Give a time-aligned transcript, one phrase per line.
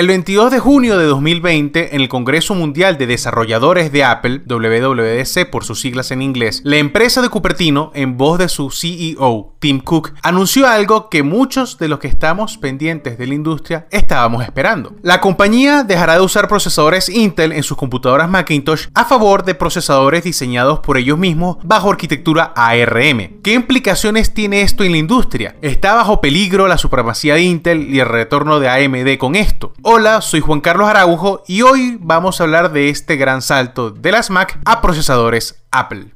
[0.00, 5.50] El 22 de junio de 2020, en el Congreso Mundial de Desarrolladores de Apple, WWDC
[5.50, 9.80] por sus siglas en inglés, la empresa de Cupertino, en voz de su CEO, Tim
[9.80, 14.94] Cook, anunció algo que muchos de los que estamos pendientes de la industria estábamos esperando.
[15.02, 20.24] La compañía dejará de usar procesadores Intel en sus computadoras Macintosh a favor de procesadores
[20.24, 23.40] diseñados por ellos mismos bajo arquitectura ARM.
[23.42, 25.56] ¿Qué implicaciones tiene esto en la industria?
[25.60, 29.74] ¿Está bajo peligro la supremacía de Intel y el retorno de AMD con esto?
[29.82, 34.12] Hola, soy Juan Carlos Araujo y hoy vamos a hablar de este gran salto de
[34.12, 36.14] las Mac a procesadores Apple.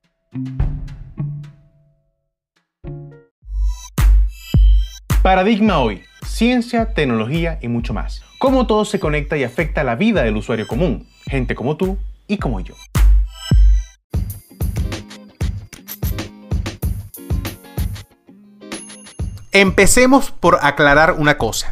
[5.24, 8.22] Paradigma hoy, ciencia, tecnología y mucho más.
[8.38, 11.96] Cómo todo se conecta y afecta la vida del usuario común, gente como tú
[12.28, 12.74] y como yo.
[19.50, 21.70] Empecemos por aclarar una cosa.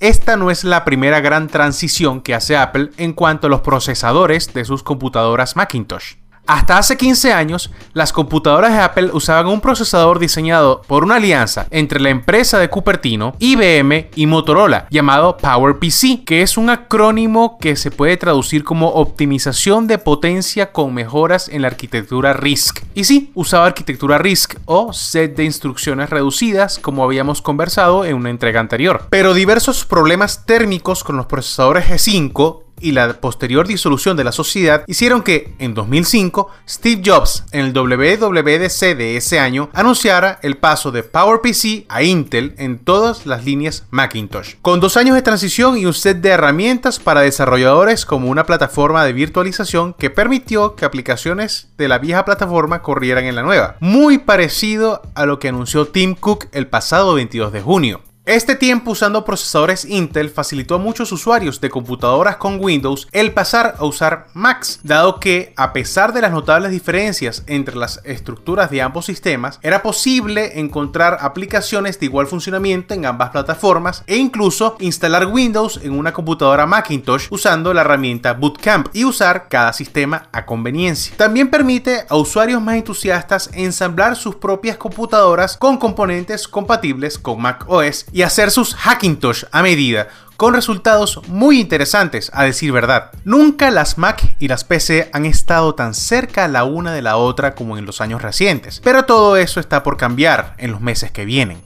[0.00, 4.54] Esta no es la primera gran transición que hace Apple en cuanto a los procesadores
[4.54, 6.14] de sus computadoras Macintosh.
[6.46, 11.66] Hasta hace 15 años, las computadoras de Apple usaban un procesador diseñado por una alianza
[11.70, 17.74] entre la empresa de Cupertino, IBM y Motorola, llamado PowerPC, que es un acrónimo que
[17.74, 22.84] se puede traducir como optimización de potencia con mejoras en la arquitectura RISC.
[22.94, 28.30] Y sí, usaba arquitectura RISC o set de instrucciones reducidas, como habíamos conversado en una
[28.30, 29.06] entrega anterior.
[29.10, 34.84] Pero diversos problemas térmicos con los procesadores G5 y la posterior disolución de la sociedad
[34.86, 40.90] hicieron que, en 2005, Steve Jobs, en el WWDC de ese año, anunciara el paso
[40.92, 44.54] de PowerPC a Intel en todas las líneas Macintosh.
[44.62, 49.04] Con dos años de transición y un set de herramientas para desarrolladores como una plataforma
[49.04, 53.76] de virtualización que permitió que aplicaciones de la vieja plataforma corrieran en la nueva.
[53.80, 58.00] Muy parecido a lo que anunció Tim Cook el pasado 22 de junio.
[58.26, 63.76] Este tiempo usando procesadores Intel facilitó a muchos usuarios de computadoras con Windows el pasar
[63.78, 68.82] a usar Macs, dado que a pesar de las notables diferencias entre las estructuras de
[68.82, 75.28] ambos sistemas, era posible encontrar aplicaciones de igual funcionamiento en ambas plataformas e incluso instalar
[75.28, 81.16] Windows en una computadora Macintosh usando la herramienta Bootcamp y usar cada sistema a conveniencia.
[81.16, 87.64] También permite a usuarios más entusiastas ensamblar sus propias computadoras con componentes compatibles con Mac
[87.68, 93.10] OS y hacer sus Hackintosh a medida, con resultados muy interesantes a decir verdad.
[93.24, 97.54] Nunca las Mac y las PC han estado tan cerca la una de la otra
[97.54, 101.26] como en los años recientes, pero todo eso está por cambiar en los meses que
[101.26, 101.60] vienen.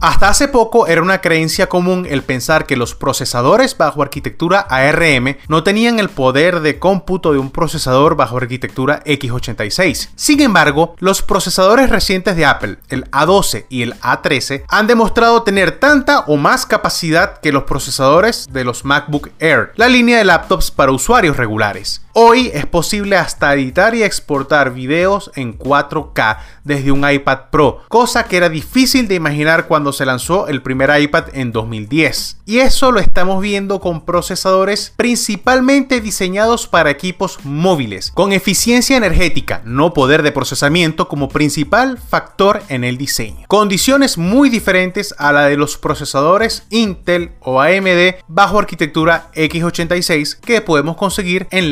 [0.00, 5.36] Hasta hace poco era una creencia común el pensar que los procesadores bajo arquitectura ARM
[5.46, 10.08] no tenían el poder de cómputo de un procesador bajo arquitectura x86.
[10.16, 15.78] Sin embargo, los procesadores recientes de Apple, el A12 y el A13, han demostrado tener
[15.78, 20.70] tanta o más capacidad que los procesadores de los MacBook Air, la línea de laptops
[20.70, 22.00] para usuarios regulares.
[22.12, 28.24] Hoy es posible hasta editar y exportar videos en 4K desde un iPad Pro, cosa
[28.24, 32.38] que era difícil de imaginar cuando se lanzó el primer iPad en 2010.
[32.46, 39.62] Y eso lo estamos viendo con procesadores principalmente diseñados para equipos móviles, con eficiencia energética,
[39.64, 43.46] no poder de procesamiento como principal factor en el diseño.
[43.46, 50.60] Condiciones muy diferentes a la de los procesadores Intel o AMD bajo arquitectura x86 que
[50.60, 51.70] podemos conseguir en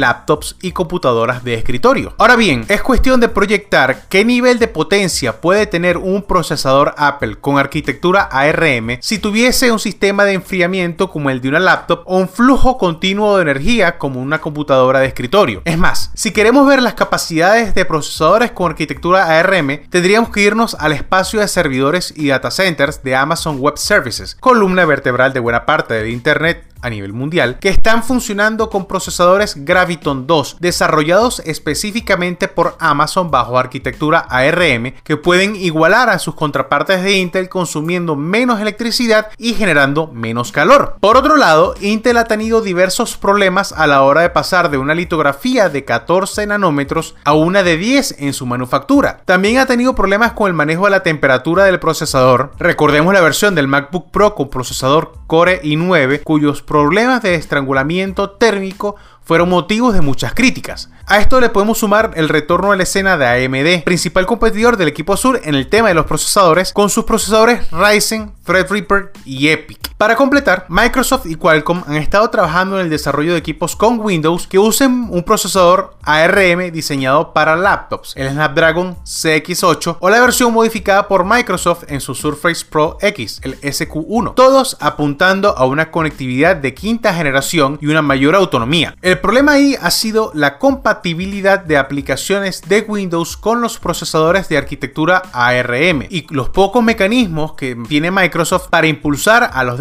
[0.61, 2.15] y computadoras de escritorio.
[2.19, 7.37] Ahora bien, es cuestión de proyectar qué nivel de potencia puede tener un procesador Apple
[7.37, 12.19] con arquitectura ARM si tuviese un sistema de enfriamiento como el de una laptop o
[12.19, 15.63] un flujo continuo de energía como una computadora de escritorio.
[15.65, 20.77] Es más, si queremos ver las capacidades de procesadores con arquitectura ARM, tendríamos que irnos
[20.79, 25.65] al espacio de servidores y data centers de Amazon Web Services, columna vertebral de buena
[25.65, 32.49] parte del Internet a nivel mundial que están funcionando con procesadores Graviton 2 desarrollados específicamente
[32.49, 38.61] por Amazon bajo arquitectura ARM que pueden igualar a sus contrapartes de Intel consumiendo menos
[38.61, 40.97] electricidad y generando menos calor.
[41.01, 44.95] Por otro lado, Intel ha tenido diversos problemas a la hora de pasar de una
[44.95, 49.23] litografía de 14 nanómetros a una de 10 en su manufactura.
[49.25, 52.53] También ha tenido problemas con el manejo de la temperatura del procesador.
[52.59, 58.95] Recordemos la versión del MacBook Pro con procesador Core i9 cuyos problemas de estrangulamiento térmico
[59.25, 60.91] fueron motivos de muchas críticas.
[61.07, 64.89] A esto le podemos sumar el retorno a la escena de AMD, principal competidor del
[64.89, 69.88] equipo Sur en el tema de los procesadores, con sus procesadores Ryzen, Threadripper y Epic.
[69.99, 74.47] Para completar, Microsoft y Qualcomm han estado trabajando en el desarrollo de equipos con Windows
[74.47, 81.09] que usen un procesador ARM diseñado para laptops, el Snapdragon CX8 o la versión modificada
[81.09, 86.75] por Microsoft en su Surface Pro X, el SQ1, todos apuntando a una conectividad de
[86.75, 88.95] quinta generación y una mayor autonomía.
[89.03, 94.59] El problema ahí ha sido la compatibilidad de aplicaciones de Windows con los procesadores de
[94.59, 99.77] arquitectura ARM y los pocos mecanismos que tiene Microsoft para impulsar a los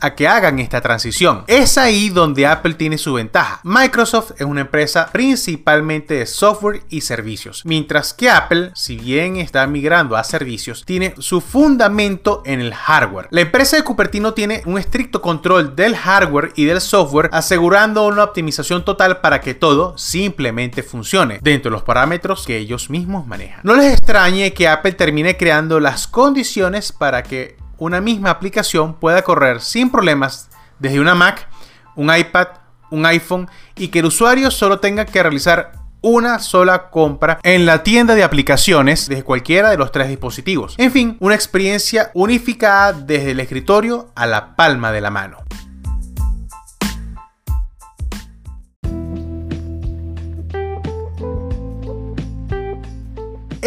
[0.00, 1.44] a que hagan esta transición.
[1.46, 3.60] Es ahí donde Apple tiene su ventaja.
[3.62, 9.66] Microsoft es una empresa principalmente de software y servicios, mientras que Apple, si bien está
[9.66, 13.28] migrando a servicios, tiene su fundamento en el hardware.
[13.30, 18.24] La empresa de Cupertino tiene un estricto control del hardware y del software, asegurando una
[18.24, 23.60] optimización total para que todo simplemente funcione dentro de los parámetros que ellos mismos manejan.
[23.62, 29.22] No les extrañe que Apple termine creando las condiciones para que una misma aplicación pueda
[29.22, 31.48] correr sin problemas desde una Mac,
[31.96, 32.48] un iPad,
[32.90, 37.82] un iPhone y que el usuario solo tenga que realizar una sola compra en la
[37.82, 40.74] tienda de aplicaciones desde cualquiera de los tres dispositivos.
[40.78, 45.38] En fin, una experiencia unificada desde el escritorio a la palma de la mano.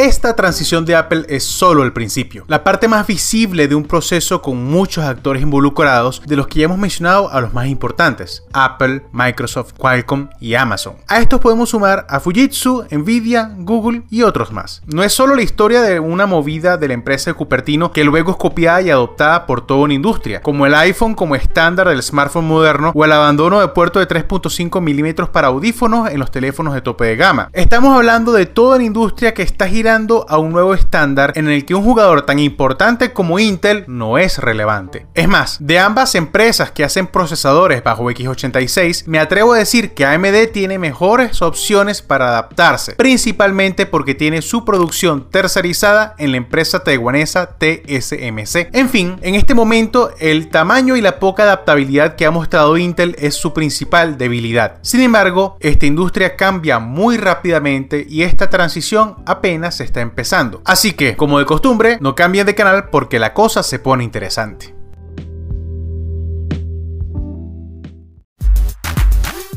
[0.02, 4.42] Esta transición de Apple es solo el principio, la parte más visible de un proceso
[4.42, 9.04] con muchos actores involucrados, de los que ya hemos mencionado a los más importantes, Apple,
[9.12, 10.96] Microsoft, Qualcomm y Amazon.
[11.08, 14.82] A estos podemos sumar a Fujitsu, Nvidia, Google y otros más.
[14.88, 18.32] No es solo la historia de una movida de la empresa de Cupertino que luego
[18.32, 22.48] es copiada y adoptada por toda una industria, como el iPhone como estándar del smartphone
[22.48, 26.82] moderno o el abandono de puerto de 3.5 milímetros para audífonos en los teléfonos de
[26.82, 27.52] tope de gama.
[27.54, 31.66] Estamos hablando de toda la industria que está girando a un nuevo estándar en el
[31.66, 35.06] que un jugador tan importante como Intel no es relevante.
[35.16, 40.06] Es más, de ambas empresas que hacen procesadores bajo x86, me atrevo a decir que
[40.06, 46.86] AMD tiene mejores opciones para adaptarse, principalmente porque tiene su producción tercerizada en la empresa
[46.86, 48.70] taiwanesa TSMC.
[48.72, 53.18] En fin, en este momento el tamaño y la poca adaptabilidad que ha mostrado Intel
[53.20, 54.78] es su principal debilidad.
[54.84, 60.62] Sin embargo, esta industria cambia muy rápidamente y esta transición apenas está empezando.
[60.66, 64.76] Así que, como de costumbre, no cambien de canal porque la cosa se pone interesante.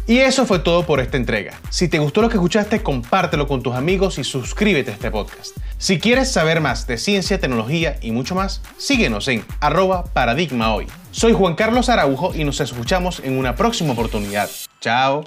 [0.07, 1.59] Y eso fue todo por esta entrega.
[1.71, 5.57] Si te gustó lo que escuchaste, compártelo con tus amigos y suscríbete a este podcast.
[5.79, 10.87] Si quieres saber más de ciencia, tecnología y mucho más, síguenos en arroba paradigma hoy.
[11.11, 14.51] Soy Juan Carlos Araujo y nos escuchamos en una próxima oportunidad.
[14.81, 15.25] Chao.